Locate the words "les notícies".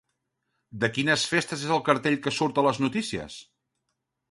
2.71-3.39